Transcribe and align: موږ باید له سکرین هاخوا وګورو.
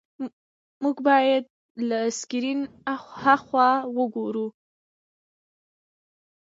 موږ 0.83 0.97
باید 1.07 1.43
له 1.89 1.99
سکرین 2.19 2.59
هاخوا 3.23 3.69
وګورو. 3.97 4.47